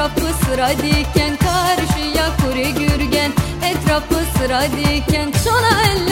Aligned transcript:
Etrafı 0.00 0.44
sıra 0.44 0.70
diken 0.70 1.36
karşıya 1.36 2.36
kuru 2.36 2.78
gürgen. 2.78 3.32
Etrafı 3.64 4.38
sıra 4.38 4.62
diken 4.62 5.32
çola 5.44 5.82
elle 5.92 6.09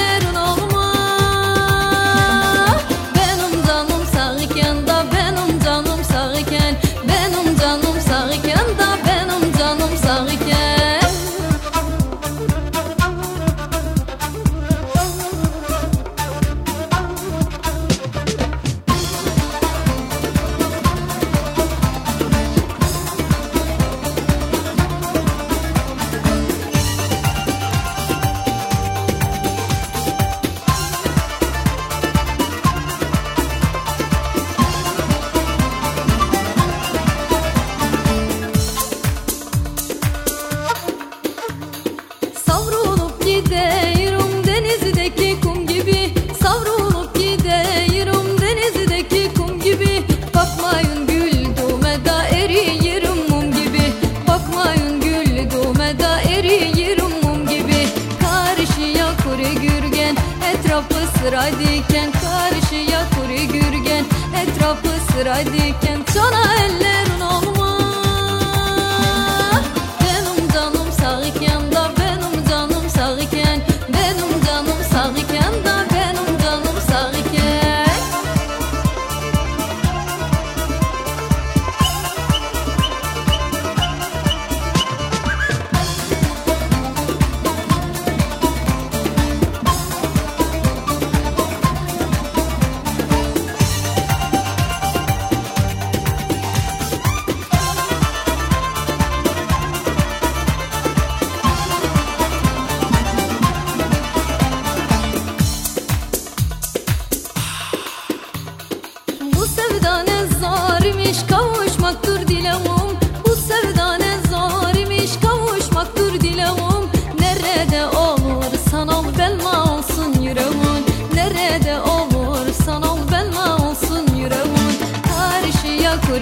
sıra 61.29 61.47
diken 61.47 62.13
Karşıya 62.13 63.01
kuru 63.15 63.53
gürgen 63.53 64.05
Etrafı 64.43 65.13
sıra 65.13 65.39
diken 65.39 66.01
Sona 66.15 66.55
eller 66.55 67.08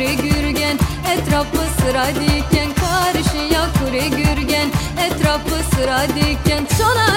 kure 0.07 0.15
gürgen 0.15 0.79
Etrafı 1.13 1.83
sıra 1.83 2.07
diken 2.07 2.69
Karşıya 2.75 3.67
kure 3.79 4.09
gürgen 4.09 4.69
Etrafı 5.07 5.77
sıra 5.77 6.07
diken 6.09 6.67
Sola 6.79 7.16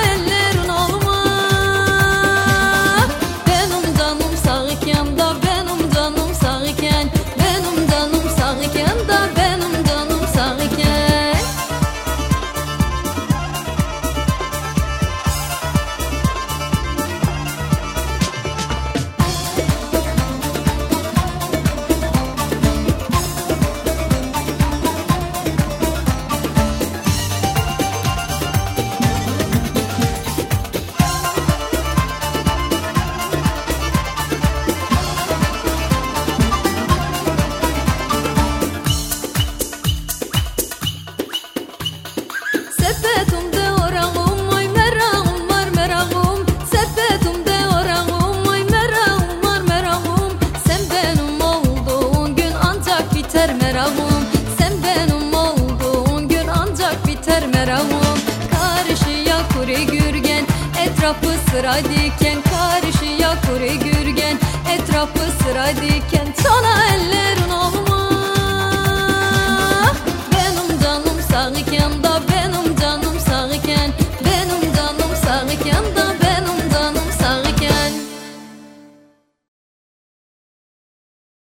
kuşlar 57.39 57.53
meravun 57.53 58.19
Karşıya 58.51 59.37
kure 59.53 59.83
gürgen 59.83 60.45
etrafı 60.85 61.51
sıra 61.51 61.77
diken 61.77 62.37
Karşıya 62.41 63.35
kure 63.41 63.75
gürgen 63.75 64.37
etrafı 64.73 65.43
sıra 65.43 65.67
diken 65.67 65.88